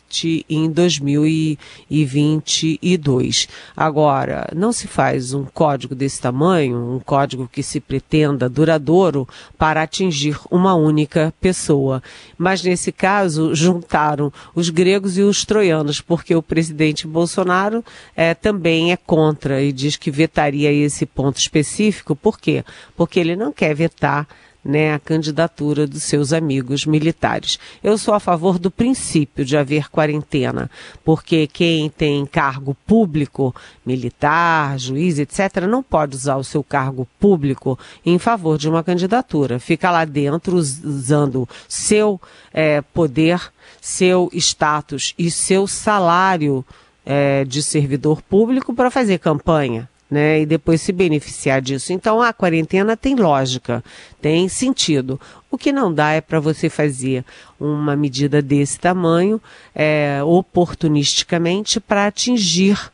em 0.49 0.69
2022. 0.69 3.47
Agora, 3.75 4.47
não 4.55 4.71
se 4.71 4.87
faz 4.87 5.33
um 5.33 5.45
código 5.45 5.95
desse 5.95 6.21
tamanho, 6.21 6.95
um 6.95 6.99
código 6.99 7.49
que 7.51 7.63
se 7.63 7.79
pretenda 7.79 8.49
duradouro, 8.49 9.27
para 9.57 9.81
atingir 9.81 10.37
uma 10.49 10.75
única 10.75 11.33
pessoa. 11.39 12.03
Mas 12.37 12.63
nesse 12.63 12.91
caso, 12.91 13.55
juntaram 13.55 14.31
os 14.53 14.69
gregos 14.69 15.17
e 15.17 15.21
os 15.21 15.45
troianos, 15.45 16.01
porque 16.01 16.35
o 16.35 16.41
presidente 16.41 17.07
Bolsonaro 17.07 17.83
é, 18.15 18.33
também 18.33 18.91
é 18.91 18.97
contra 18.97 19.61
e 19.61 19.71
diz 19.71 19.95
que 19.95 20.11
vetaria 20.11 20.71
esse 20.71 21.05
ponto 21.05 21.37
específico. 21.37 22.15
Por 22.15 22.39
quê? 22.39 22.63
Porque 22.95 23.19
ele 23.19 23.35
não 23.35 23.51
quer 23.51 23.73
vetar 23.73 24.27
né, 24.63 24.93
a 24.93 24.99
candidatura 24.99 25.87
dos 25.87 26.03
seus 26.03 26.31
amigos 26.31 26.85
militares. 26.85 27.57
Eu 27.83 27.97
sou 27.97 28.13
a 28.13 28.19
favor 28.19 28.59
do 28.59 28.69
princípio 28.69 29.43
de 29.43 29.57
haver 29.57 29.89
quarentena, 29.89 30.69
porque 31.03 31.47
quem 31.47 31.89
tem 31.89 32.25
cargo 32.25 32.75
público, 32.85 33.55
militar, 33.85 34.77
juiz, 34.77 35.19
etc., 35.19 35.65
não 35.67 35.81
pode 35.81 36.15
usar 36.15 36.37
o 36.37 36.43
seu 36.43 36.63
cargo 36.63 37.07
público 37.19 37.77
em 38.05 38.19
favor 38.19 38.57
de 38.57 38.69
uma 38.69 38.83
candidatura. 38.83 39.59
Fica 39.59 39.89
lá 39.89 40.05
dentro 40.05 40.55
usando 40.55 41.49
seu 41.67 42.21
é, 42.53 42.81
poder, 42.81 43.41
seu 43.79 44.29
status 44.33 45.13
e 45.17 45.31
seu 45.31 45.65
salário 45.65 46.63
é, 47.05 47.43
de 47.45 47.63
servidor 47.63 48.21
público 48.21 48.73
para 48.73 48.91
fazer 48.91 49.17
campanha 49.17 49.89
né, 50.11 50.41
e 50.41 50.45
depois 50.45 50.81
se 50.81 50.91
beneficiar 50.91 51.61
disso. 51.61 51.93
Então 51.93 52.21
a 52.21 52.33
quarentena 52.33 52.97
tem 52.97 53.15
lógica, 53.15 53.81
tem 54.21 54.49
sentido. 54.49 55.19
O 55.49 55.57
que 55.57 55.71
não 55.71 55.93
dá 55.93 56.11
é 56.11 56.19
para 56.19 56.41
você 56.41 56.69
fazer 56.69 57.23
uma 57.57 57.95
medida 57.95 58.41
desse 58.41 58.77
tamanho 58.77 59.41
é, 59.73 60.21
oportunisticamente 60.23 61.79
para 61.79 62.07
atingir 62.07 62.91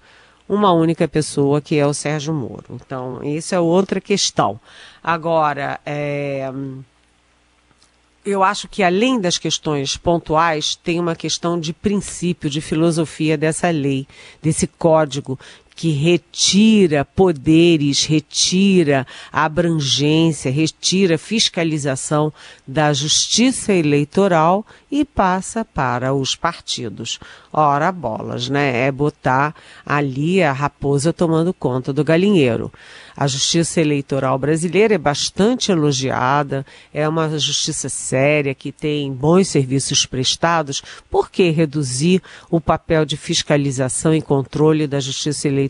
uma 0.48 0.72
única 0.72 1.08
pessoa, 1.08 1.60
que 1.60 1.76
é 1.76 1.86
o 1.86 1.94
Sérgio 1.94 2.34
Moro. 2.34 2.66
Então, 2.70 3.22
isso 3.24 3.54
é 3.54 3.60
outra 3.60 4.00
questão. 4.00 4.60
Agora, 5.04 5.80
é, 5.86 6.50
eu 8.24 8.44
acho 8.44 8.68
que 8.68 8.84
além 8.84 9.20
das 9.20 9.38
questões 9.38 9.98
pontuais, 9.98 10.76
tem 10.76 11.00
uma 11.00 11.16
questão 11.16 11.60
de 11.60 11.74
princípio, 11.74 12.50
de 12.50 12.62
filosofia 12.62 13.38
dessa 13.38 13.70
lei, 13.70 14.08
desse 14.42 14.68
código 14.68 15.38
que 15.78 15.92
retira 15.92 17.06
poderes, 17.06 18.04
retira 18.04 19.06
abrangência, 19.32 20.52
retira 20.52 21.20
fiscalização 21.20 22.34
da 22.68 22.92
justiça 22.92 23.72
eleitoral 23.72 24.66
e 24.92 25.06
passa 25.06 25.64
para 25.64 26.16
os 26.16 26.36
partidos. 26.36 27.20
Ora, 27.54 27.92
bolas, 27.92 28.50
né? 28.50 28.88
É 28.88 28.92
botar 28.92 29.54
ali 29.86 30.42
a 30.42 30.52
raposa 30.52 31.14
tomando 31.14 31.54
conta 31.54 31.94
do 31.94 32.04
galinheiro. 32.04 32.72
A 33.16 33.26
justiça 33.26 33.82
eleitoral 33.82 34.38
brasileira 34.38 34.94
é 34.94 34.98
bastante 34.98 35.72
elogiada, 35.72 36.66
é 36.94 37.10
uma 37.10 37.38
justiça 37.40 37.90
séria 37.90 38.54
que 38.54 38.72
tem 38.72 39.12
bons 39.12 39.48
serviços 39.48 40.06
prestados. 40.06 40.84
Por 41.10 41.32
que 41.32 41.50
reduzir 41.50 42.22
o 42.50 42.62
papel 42.62 43.06
de 43.06 43.18
fiscalização 43.18 44.14
e 44.14 44.22
controle 44.22 44.86
da 44.86 45.00
justiça 45.00 45.48
eleitoral? 45.48 45.67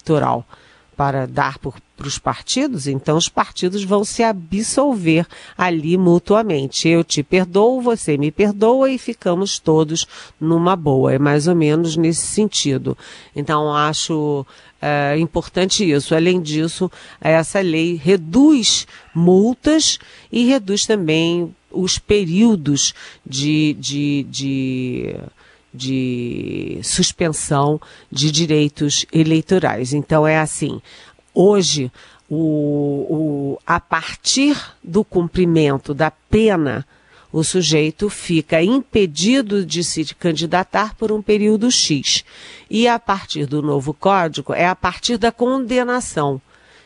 Para 0.96 1.28
dar 1.28 1.60
para 1.60 2.08
os 2.08 2.18
partidos, 2.18 2.88
então 2.88 3.18
os 3.18 3.30
partidos 3.30 3.84
vão 3.84 4.04
se 4.04 4.24
absolver 4.24 5.26
ali 5.58 5.98
mutuamente. 5.98 6.88
Eu 6.88 7.04
te 7.04 7.22
perdoo, 7.24 7.82
você 7.82 8.18
me 8.18 8.32
perdoa 8.32 8.90
e 8.90 8.98
ficamos 8.98 9.60
todos 9.60 10.08
numa 10.40 10.76
boa. 10.76 11.14
É 11.14 11.20
mais 11.20 11.48
ou 11.48 11.56
menos 11.56 11.96
nesse 11.96 12.26
sentido. 12.26 12.98
Então 13.36 13.76
acho 13.76 14.46
é 14.82 15.18
importante 15.18 15.90
isso. 15.90 16.14
Além 16.14 16.42
disso, 16.42 16.90
essa 17.20 17.60
lei 17.62 17.96
reduz 17.96 18.88
multas 19.14 19.98
e 20.32 20.46
reduz 20.46 20.86
também 20.86 21.54
os 21.72 21.98
períodos 21.98 22.94
de, 23.26 23.76
de, 23.80 24.26
de, 24.30 25.16
de 25.78 26.80
suspensão 26.84 27.80
de 28.12 28.32
direitos 28.32 29.06
eleitorais. 29.14 29.94
Então, 29.94 30.28
é 30.28 30.40
assim: 30.40 30.82
hoje, 31.34 31.92
o, 32.30 33.56
o, 33.56 33.60
a 33.66 33.80
partir 33.80 34.58
do 34.84 35.04
cumprimento 35.04 35.94
da 35.94 36.12
pena 36.12 36.86
o 37.32 37.44
sujeito 37.44 38.10
fica 38.10 38.62
impedido 38.64 39.66
de 39.66 39.84
se 39.84 40.04
candidatar 40.16 40.96
por 40.96 41.12
um 41.12 41.22
período 41.22 41.70
X. 41.70 42.24
E 42.70 42.88
a 42.88 42.98
partir 42.98 43.46
do 43.46 43.62
novo 43.62 43.94
código, 43.94 44.54
é 44.54 44.68
a 44.68 44.76
partir 44.76 45.18
da 45.18 45.32
condenação. 45.32 46.42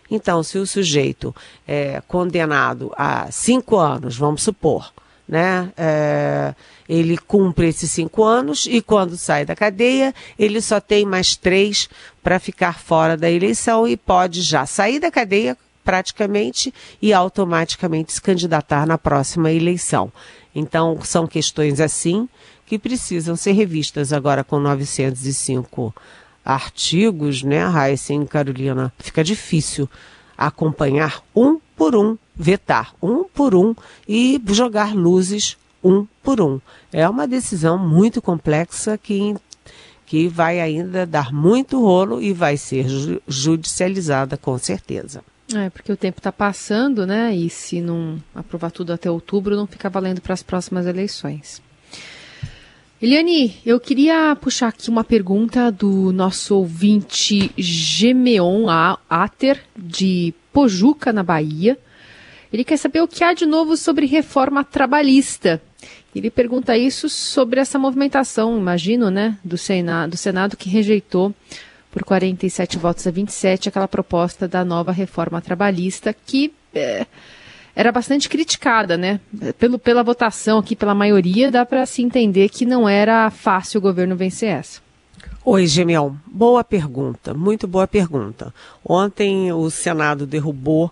Então, 0.10 0.44
se 0.44 0.58
o 0.58 0.68
sujeito 0.68 1.34
é 1.66 2.02
condenado 2.08 2.92
a 2.98 3.32
cinco 3.32 3.78
anos, 3.78 4.18
vamos 4.18 4.44
supor, 4.44 4.92
né? 5.32 5.72
É, 5.78 6.54
ele 6.90 7.18
cumpre 7.18 7.70
esses 7.70 7.90
cinco 7.90 8.22
anos 8.22 8.68
e 8.70 8.82
quando 8.82 9.16
sai 9.16 9.46
da 9.46 9.56
cadeia, 9.56 10.14
ele 10.38 10.62
só 10.62 10.82
tem 10.82 11.06
mais 11.06 11.38
três 11.38 11.88
para 12.22 12.38
ficar 12.38 12.78
fora 12.80 13.16
da 13.16 13.32
eleição 13.32 13.88
e 13.88 13.96
pode 13.96 14.42
já 14.42 14.66
sair 14.66 15.00
da 15.00 15.10
cadeia 15.10 15.58
praticamente 15.86 16.74
e 17.02 17.14
automaticamente 17.14 18.12
se 18.12 18.22
candidatar 18.22 18.86
na 18.86 18.98
próxima 18.98 19.50
eleição. 19.50 20.12
Então, 20.54 21.00
são 21.02 21.26
questões 21.26 21.80
assim 21.80 22.28
que 22.66 22.78
precisam 22.78 23.38
ser 23.38 23.54
revistas 23.54 24.12
agora 24.12 24.44
com 24.44 24.60
905 24.60 25.96
artigos, 26.44 27.42
né, 27.42 27.64
Raíssa 27.64 28.14
e 28.14 28.26
Carolina? 28.26 28.92
Fica 29.00 29.24
difícil 29.24 29.90
acompanhar 30.38 31.24
um 31.34 31.58
por 31.76 31.96
um, 31.96 32.18
vetar 32.42 32.96
um 33.02 33.24
por 33.24 33.54
um 33.54 33.76
e 34.08 34.42
jogar 34.48 34.96
luzes 34.96 35.58
um 35.84 36.08
por 36.24 36.42
um. 36.42 36.60
É 36.92 37.08
uma 37.08 37.28
decisão 37.28 37.78
muito 37.78 38.22
complexa 38.22 38.98
que, 38.98 39.36
que 40.06 40.28
vai 40.28 40.60
ainda 40.60 41.06
dar 41.06 41.32
muito 41.32 41.80
rolo 41.80 42.22
e 42.22 42.34
vai 42.34 42.58
ser 42.58 42.86
judicializada 43.28 44.38
com 44.38 44.58
certeza. 44.58 45.24
É, 45.54 45.70
porque 45.70 45.92
o 45.92 45.98
tempo 45.98 46.20
está 46.20 46.32
passando, 46.32 47.06
né? 47.06 47.36
E 47.36 47.50
se 47.50 47.82
não 47.82 48.18
aprovar 48.34 48.72
tudo 48.72 48.94
até 48.94 49.12
outubro, 49.12 49.56
não 49.56 49.68
fica 49.68 49.90
valendo 49.90 50.22
para 50.22 50.34
as 50.34 50.42
próximas 50.42 50.88
eleições. 50.88 51.62
Eliane, 53.02 53.58
eu 53.66 53.80
queria 53.80 54.36
puxar 54.40 54.68
aqui 54.68 54.90
uma 54.90 55.04
pergunta 55.04 55.72
do 55.72 56.12
nosso 56.12 56.56
ouvinte 56.56 57.52
Gemeon 57.58 58.68
Ater, 59.10 59.60
de 59.76 60.34
Pojuca, 60.54 61.12
na 61.12 61.24
Bahia. 61.24 61.78
Ele 62.52 62.64
quer 62.64 62.78
saber 62.78 63.02
o 63.02 63.08
que 63.08 63.24
há 63.24 63.34
de 63.34 63.46
novo 63.46 63.78
sobre 63.78 64.06
reforma 64.06 64.64
trabalhista. 64.64 65.62
Ele 66.14 66.30
pergunta 66.30 66.78
isso 66.78 67.08
sobre 67.08 67.60
essa 67.60 67.80
movimentação, 67.80 68.58
imagino, 68.58 69.10
né, 69.10 69.38
do 69.44 69.58
Senado, 69.58 70.12
do 70.12 70.18
Senado 70.18 70.58
que 70.58 70.70
rejeitou 70.70 71.34
por 71.90 72.04
47 72.04 72.78
votos 72.78 73.08
a 73.08 73.12
27, 73.12 73.70
aquela 73.70 73.88
proposta 73.88 74.48
da 74.48 74.64
nova 74.64 74.92
reforma 74.92 75.42
trabalhista 75.42 76.14
que 76.14 76.54
é, 76.74 77.06
era 77.76 77.92
bastante 77.92 78.30
criticada, 78.30 78.98
né? 78.98 79.20
Pelo, 79.58 79.78
pela 79.80 80.04
votação 80.04 80.58
aqui, 80.60 80.76
pela 80.76 80.96
maioria, 80.96 81.52
dá 81.52 81.66
para 81.66 81.86
se 81.86 82.02
entender 82.02 82.50
que 82.50 82.66
não 82.66 82.88
era 82.88 83.30
fácil 83.30 83.80
o 83.80 83.82
governo 83.82 84.16
vencer 84.16 84.50
essa. 84.50 84.82
Oi, 85.44 85.66
Gemiel. 85.66 86.16
Boa 86.26 86.64
pergunta, 86.64 87.34
muito 87.34 87.68
boa 87.68 87.88
pergunta. 87.88 88.54
Ontem 88.86 89.52
o 89.52 89.70
Senado 89.70 90.26
derrubou 90.26 90.92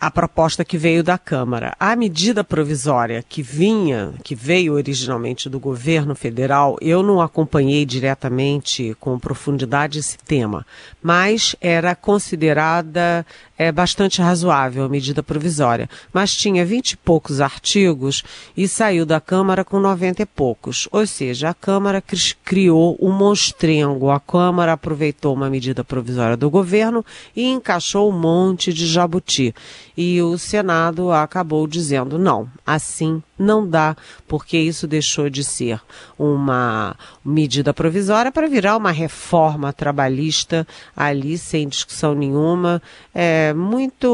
a 0.00 0.10
proposta 0.10 0.64
que 0.64 0.78
veio 0.78 1.02
da 1.02 1.18
Câmara. 1.18 1.74
A 1.78 1.96
medida 1.96 2.44
provisória 2.44 3.24
que 3.28 3.42
vinha, 3.42 4.14
que 4.22 4.34
veio 4.34 4.74
originalmente 4.74 5.48
do 5.48 5.58
governo 5.58 6.14
federal, 6.14 6.76
eu 6.80 7.02
não 7.02 7.20
acompanhei 7.20 7.84
diretamente 7.84 8.96
com 9.00 9.18
profundidade 9.18 9.98
esse 9.98 10.16
tema, 10.18 10.64
mas 11.02 11.56
era 11.60 11.94
considerada 11.94 13.26
é 13.58 13.72
bastante 13.72 14.22
razoável 14.22 14.84
a 14.84 14.88
medida 14.88 15.20
provisória, 15.20 15.90
mas 16.12 16.32
tinha 16.32 16.64
vinte 16.64 16.92
e 16.92 16.96
poucos 16.96 17.40
artigos 17.40 18.22
e 18.56 18.68
saiu 18.68 19.04
da 19.04 19.20
Câmara 19.20 19.64
com 19.64 19.80
noventa 19.80 20.22
e 20.22 20.26
poucos. 20.26 20.88
Ou 20.92 21.04
seja, 21.04 21.48
a 21.48 21.54
Câmara 21.54 22.00
criou 22.44 22.96
um 23.00 23.10
monstrengo. 23.10 24.10
A 24.10 24.20
Câmara 24.20 24.74
aproveitou 24.74 25.34
uma 25.34 25.50
medida 25.50 25.82
provisória 25.82 26.36
do 26.36 26.48
governo 26.48 27.04
e 27.34 27.48
encaixou 27.48 28.08
um 28.08 28.16
monte 28.16 28.72
de 28.72 28.86
jabuti. 28.86 29.52
E 30.00 30.22
o 30.22 30.38
Senado 30.38 31.10
acabou 31.10 31.66
dizendo 31.66 32.20
não, 32.20 32.48
assim 32.64 33.20
não 33.36 33.68
dá, 33.68 33.96
porque 34.28 34.56
isso 34.56 34.86
deixou 34.86 35.28
de 35.28 35.42
ser 35.42 35.80
uma 36.16 36.94
medida 37.24 37.74
provisória 37.74 38.30
para 38.30 38.48
virar 38.48 38.76
uma 38.76 38.92
reforma 38.92 39.72
trabalhista 39.72 40.66
ali 40.96 41.36
sem 41.36 41.66
discussão 41.66 42.14
nenhuma. 42.14 42.80
É 43.12 43.52
muito, 43.54 44.06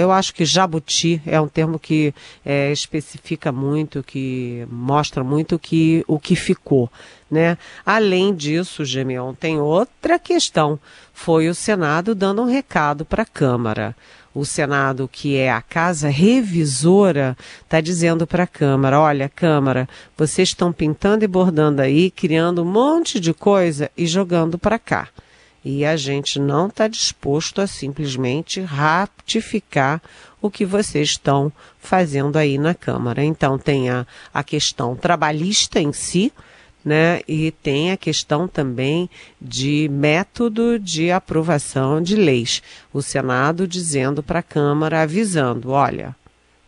eu 0.00 0.10
acho 0.10 0.34
que 0.34 0.44
jabuti 0.44 1.22
é 1.24 1.40
um 1.40 1.48
termo 1.48 1.78
que 1.78 2.12
é, 2.44 2.72
especifica 2.72 3.52
muito, 3.52 4.02
que 4.02 4.66
mostra 4.68 5.22
muito 5.22 5.56
que, 5.56 6.04
o 6.08 6.18
que 6.18 6.34
ficou. 6.34 6.90
Né? 7.28 7.58
Além 7.84 8.34
disso, 8.34 8.84
Gemeon, 8.84 9.34
tem 9.34 9.60
outra 9.60 10.18
questão. 10.18 10.78
Foi 11.12 11.48
o 11.48 11.54
Senado 11.54 12.14
dando 12.14 12.42
um 12.42 12.46
recado 12.46 13.04
para 13.04 13.22
a 13.22 13.26
Câmara 13.26 13.96
o 14.36 14.44
Senado, 14.44 15.08
que 15.10 15.36
é 15.36 15.50
a 15.50 15.62
casa 15.62 16.10
revisora, 16.10 17.34
está 17.62 17.80
dizendo 17.80 18.26
para 18.26 18.42
a 18.42 18.46
Câmara: 18.46 19.00
olha, 19.00 19.30
Câmara, 19.30 19.88
vocês 20.14 20.50
estão 20.50 20.70
pintando 20.72 21.24
e 21.24 21.28
bordando 21.28 21.80
aí, 21.80 22.10
criando 22.10 22.62
um 22.62 22.66
monte 22.66 23.18
de 23.18 23.32
coisa 23.32 23.90
e 23.96 24.06
jogando 24.06 24.58
para 24.58 24.78
cá. 24.78 25.08
E 25.64 25.86
a 25.86 25.96
gente 25.96 26.38
não 26.38 26.66
está 26.66 26.86
disposto 26.86 27.62
a 27.62 27.66
simplesmente 27.66 28.60
ratificar 28.60 30.02
o 30.40 30.50
que 30.50 30.66
vocês 30.66 31.08
estão 31.08 31.50
fazendo 31.78 32.36
aí 32.36 32.58
na 32.58 32.74
Câmara. 32.74 33.24
Então, 33.24 33.58
tem 33.58 33.88
a, 33.88 34.06
a 34.32 34.44
questão 34.44 34.94
trabalhista 34.94 35.80
em 35.80 35.94
si, 35.94 36.30
né? 36.86 37.20
E 37.26 37.50
tem 37.50 37.90
a 37.90 37.96
questão 37.96 38.46
também 38.46 39.10
de 39.42 39.88
método 39.90 40.78
de 40.78 41.10
aprovação 41.10 42.00
de 42.00 42.14
leis. 42.14 42.62
O 42.92 43.02
Senado 43.02 43.66
dizendo 43.66 44.22
para 44.22 44.38
a 44.38 44.42
Câmara, 44.44 45.02
avisando: 45.02 45.70
olha, 45.70 46.14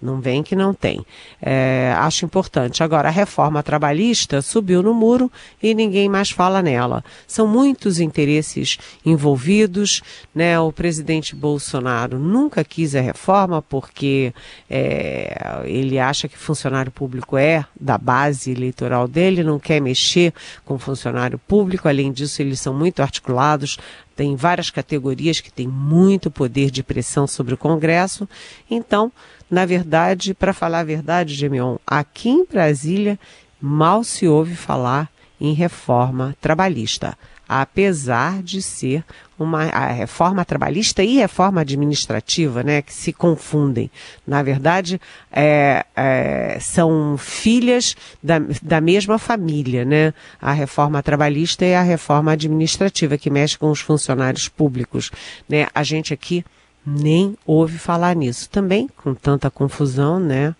não 0.00 0.20
vem 0.20 0.42
que 0.42 0.54
não 0.54 0.72
tem. 0.72 1.04
É, 1.42 1.92
acho 1.98 2.24
importante. 2.24 2.82
Agora, 2.82 3.08
a 3.08 3.12
reforma 3.12 3.62
trabalhista 3.62 4.40
subiu 4.40 4.82
no 4.82 4.94
muro 4.94 5.30
e 5.62 5.74
ninguém 5.74 6.08
mais 6.08 6.30
fala 6.30 6.62
nela. 6.62 7.04
São 7.26 7.46
muitos 7.46 7.98
interesses 7.98 8.78
envolvidos. 9.04 10.02
Né? 10.34 10.58
O 10.60 10.72
presidente 10.72 11.34
Bolsonaro 11.34 12.18
nunca 12.18 12.62
quis 12.64 12.94
a 12.94 13.00
reforma 13.00 13.60
porque 13.60 14.32
é, 14.70 15.62
ele 15.64 15.98
acha 15.98 16.28
que 16.28 16.38
funcionário 16.38 16.92
público 16.92 17.36
é 17.36 17.64
da 17.78 17.98
base 17.98 18.52
eleitoral 18.52 19.08
dele, 19.08 19.42
não 19.42 19.58
quer 19.58 19.80
mexer 19.80 20.32
com 20.64 20.78
funcionário 20.78 21.38
público. 21.38 21.88
Além 21.88 22.12
disso, 22.12 22.40
eles 22.40 22.60
são 22.60 22.72
muito 22.72 23.00
articulados 23.00 23.78
tem 24.18 24.34
várias 24.34 24.68
categorias 24.68 25.40
que 25.40 25.48
têm 25.48 25.68
muito 25.68 26.28
poder 26.28 26.72
de 26.72 26.82
pressão 26.82 27.24
sobre 27.24 27.54
o 27.54 27.56
Congresso. 27.56 28.28
Então, 28.68 29.12
na 29.48 29.64
verdade, 29.64 30.34
para 30.34 30.52
falar 30.52 30.80
a 30.80 30.84
verdade, 30.84 31.36
Gemion, 31.36 31.76
aqui 31.86 32.28
em 32.28 32.44
Brasília 32.44 33.16
mal 33.60 34.02
se 34.02 34.26
ouve 34.26 34.56
falar 34.56 35.08
em 35.40 35.52
reforma 35.52 36.36
trabalhista 36.40 37.16
apesar 37.48 38.42
de 38.42 38.60
ser 38.60 39.04
uma 39.38 39.64
a 39.68 39.86
reforma 39.86 40.44
trabalhista 40.44 41.02
e 41.02 41.16
reforma 41.16 41.60
administrativa, 41.60 42.62
né, 42.62 42.82
que 42.82 42.92
se 42.92 43.12
confundem. 43.12 43.90
Na 44.26 44.42
verdade, 44.42 45.00
é, 45.30 45.86
é, 45.96 46.58
são 46.60 47.16
filhas 47.16 47.96
da, 48.22 48.40
da 48.62 48.80
mesma 48.80 49.18
família, 49.18 49.84
né? 49.84 50.12
A 50.40 50.52
reforma 50.52 51.02
trabalhista 51.02 51.64
e 51.64 51.74
a 51.74 51.82
reforma 51.82 52.32
administrativa 52.32 53.16
que 53.16 53.30
mexe 53.30 53.56
com 53.56 53.70
os 53.70 53.80
funcionários 53.80 54.48
públicos, 54.48 55.10
né? 55.48 55.68
A 55.74 55.82
gente 55.82 56.12
aqui 56.12 56.44
nem 56.84 57.36
ouve 57.46 57.78
falar 57.78 58.16
nisso. 58.16 58.48
Também 58.50 58.88
com 58.96 59.14
tanta 59.14 59.50
confusão, 59.50 60.18
né? 60.18 60.54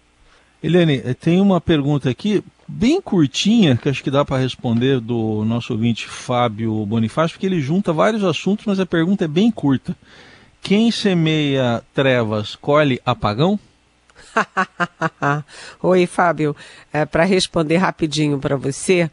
Helene, 0.63 1.15
tem 1.15 1.41
uma 1.41 1.61
pergunta 1.61 2.11
aqui 2.11 2.43
bem 2.67 3.01
curtinha, 3.01 3.77
que 3.77 3.89
acho 3.89 4.03
que 4.03 4.11
dá 4.11 4.25
para 4.25 4.43
responder 4.43 5.01
do 5.01 5.45
nosso 5.45 5.73
ouvinte 5.73 6.09
Fábio 6.09 6.85
Bonifácio, 6.85 7.35
porque 7.35 7.47
ele 7.47 7.61
junta 7.61 7.93
vários 7.93 8.25
assuntos, 8.25 8.67
mas 8.67 8.81
a 8.81 8.87
pergunta 8.87 9.25
é 9.25 9.29
bem 9.29 9.51
curta. 9.51 9.97
Quem 10.61 10.91
semeia 10.91 11.83
trevas 11.95 12.57
colhe 12.57 13.01
apagão? 13.07 13.59
Oi, 15.81 16.07
Fábio. 16.07 16.57
É, 16.93 17.07
para 17.07 17.25
responder 17.25 17.77
rapidinho 17.77 18.39
para 18.39 18.57
você, 18.57 19.09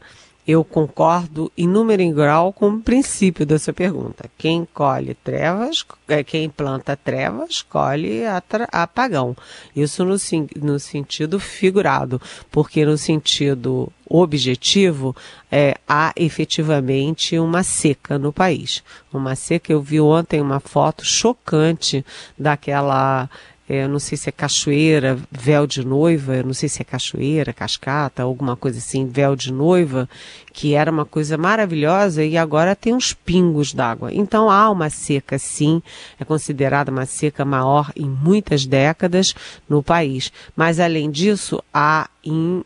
eu 0.46 0.62
concordo 0.62 1.50
em 1.58 1.66
número 1.66 2.00
e 2.00 2.12
grau 2.12 2.52
com 2.52 2.68
o 2.68 2.80
princípio 2.80 3.44
da 3.44 3.58
sua 3.58 3.72
pergunta. 3.72 4.30
Quem 4.38 4.66
colhe 4.72 5.14
trevas, 5.14 5.84
é, 6.06 6.22
quem 6.22 6.48
planta 6.48 6.96
trevas, 6.96 7.62
colhe 7.62 8.22
apagão. 8.70 9.36
Isso 9.74 10.04
no, 10.04 10.16
no 10.62 10.78
sentido 10.78 11.40
figurado, 11.40 12.20
porque 12.50 12.84
no 12.86 12.96
sentido 12.96 13.92
objetivo, 14.08 15.16
é, 15.50 15.76
há 15.88 16.12
efetivamente 16.14 17.36
uma 17.38 17.64
seca 17.64 18.16
no 18.16 18.32
país. 18.32 18.84
Uma 19.12 19.34
seca, 19.34 19.72
eu 19.72 19.82
vi 19.82 20.00
ontem 20.00 20.40
uma 20.40 20.60
foto 20.60 21.04
chocante 21.04 22.06
daquela 22.38 23.28
é, 23.68 23.88
não 23.88 23.98
sei 23.98 24.16
se 24.16 24.28
é 24.28 24.32
cachoeira, 24.32 25.18
véu 25.30 25.66
de 25.66 25.84
noiva, 25.84 26.42
não 26.42 26.54
sei 26.54 26.68
se 26.68 26.80
é 26.80 26.84
cachoeira, 26.84 27.52
cascata, 27.52 28.22
alguma 28.22 28.54
coisa 28.54 28.78
assim, 28.78 29.06
véu 29.06 29.34
de 29.34 29.52
noiva, 29.52 30.08
que 30.52 30.74
era 30.74 30.90
uma 30.90 31.04
coisa 31.04 31.36
maravilhosa 31.36 32.24
e 32.24 32.36
agora 32.36 32.76
tem 32.76 32.94
uns 32.94 33.12
pingos 33.12 33.74
d'água. 33.74 34.14
Então 34.14 34.48
há 34.48 34.70
uma 34.70 34.88
seca, 34.88 35.36
sim, 35.36 35.82
é 36.18 36.24
considerada 36.24 36.92
uma 36.92 37.06
seca 37.06 37.44
maior 37.44 37.90
em 37.96 38.08
muitas 38.08 38.64
décadas 38.64 39.34
no 39.68 39.82
país. 39.82 40.32
Mas 40.54 40.78
além 40.78 41.10
disso, 41.10 41.60
há 41.74 42.08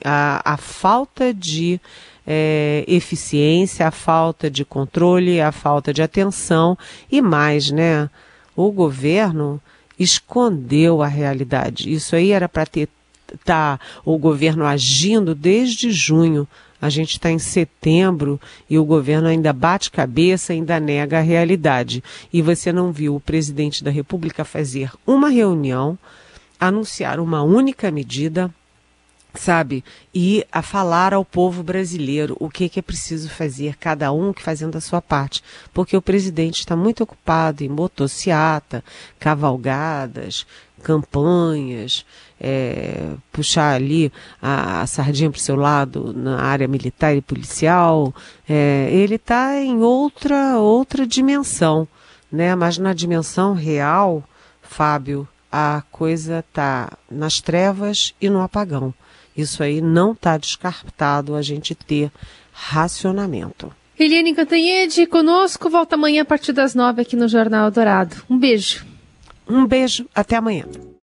a, 0.05 0.53
a 0.53 0.57
falta 0.59 1.33
de 1.33 1.81
é, 2.27 2.85
eficiência, 2.87 3.89
a 3.89 3.91
falta 3.91 4.51
de 4.51 4.65
controle, 4.67 5.41
a 5.41 5.51
falta 5.51 5.95
de 5.95 6.03
atenção 6.03 6.77
e 7.11 7.23
mais, 7.23 7.71
né? 7.71 8.11
O 8.55 8.71
governo 8.71 9.61
escondeu 10.01 11.03
a 11.03 11.07
realidade. 11.07 11.93
Isso 11.93 12.17
aí 12.17 12.33
era 12.33 12.49
para 12.49 12.65
ter 12.65 12.89
tá 13.45 13.79
o 14.05 14.19
governo 14.19 14.65
agindo 14.65 15.35
desde 15.35 15.93
junho. 15.93 16.49
A 16.83 16.89
gente 16.89 17.13
está 17.13 17.31
em 17.31 17.39
setembro 17.39 18.41
e 18.69 18.79
o 18.79 18.85
governo 18.85 19.29
ainda 19.29 19.53
bate 19.53 19.91
cabeça, 19.91 20.55
ainda 20.55 20.81
nega 20.81 21.19
a 21.19 21.23
realidade. 21.23 22.03
E 22.33 22.41
você 22.41 22.73
não 22.73 22.91
viu 22.91 23.15
o 23.15 23.21
presidente 23.21 23.85
da 23.85 23.91
República 23.91 24.45
fazer 24.45 24.91
uma 25.07 25.29
reunião, 25.29 25.99
anunciar 26.59 27.21
uma 27.21 27.43
única 27.43 27.91
medida, 27.91 28.53
sabe? 29.35 29.85
E 30.15 30.45
a 30.51 30.63
falar 30.63 31.15
ao 31.15 31.25
povo 31.25 31.63
brasileiro 31.63 32.37
o 32.41 32.49
que, 32.49 32.69
que 32.69 32.79
é 32.79 32.83
preciso 32.83 33.29
fazer, 33.29 33.77
cada 33.77 34.13
um 34.13 34.33
que 34.33 34.43
fazendo 34.43 34.77
a 34.77 34.81
sua 34.81 35.01
parte. 35.01 35.43
Porque 35.73 35.97
o 35.97 36.03
presidente 36.03 36.61
está 36.61 36.75
muito 36.75 37.03
ocupado 37.03 37.63
em 37.63 37.69
motociata, 37.69 38.85
cavalgadas, 39.19 40.47
campanhas, 40.83 42.05
é, 42.41 43.11
puxar 43.31 43.75
ali 43.75 44.11
a, 44.41 44.81
a 44.81 44.87
sardinha 44.87 45.31
para 45.31 45.39
o 45.39 45.41
seu 45.41 45.57
lado 45.57 46.13
na 46.13 46.41
área 46.41 46.67
militar 46.67 47.15
e 47.15 47.21
policial. 47.21 48.15
É, 48.49 48.89
ele 48.91 49.17
está 49.17 49.57
em 49.61 49.83
outra, 49.83 50.57
outra 50.59 51.07
dimensão, 51.07 51.87
né? 52.33 52.55
Mas 52.55 52.79
na 52.79 52.95
dimensão 52.95 53.55
real, 53.55 54.25
Fábio, 54.63 55.29
a 55.53 55.83
coisa 55.91 56.45
está 56.49 56.93
nas 57.11 57.41
trevas 57.41 58.15
e 58.21 58.31
no 58.31 58.41
apagão. 58.41 58.95
Isso 59.41 59.63
aí 59.63 59.81
não 59.81 60.13
está 60.13 60.37
descartado 60.37 61.35
a 61.35 61.43
gente 61.43 61.75
ter 61.75 62.11
racionamento. 62.53 63.73
Eliane 63.99 64.35
Cantanhede 64.35 65.07
conosco, 65.07 65.69
volta 65.69 65.95
amanhã 65.95 66.23
a 66.23 66.25
partir 66.25 66.53
das 66.53 66.75
nove 66.75 67.03
aqui 67.03 67.17
no 67.17 67.29
Jornal 67.29 67.71
Dourado. 67.71 68.17
Um 68.31 68.39
beijo. 68.39 68.87
Um 69.47 69.67
beijo, 69.67 70.07
até 70.15 70.37
amanhã. 70.37 70.65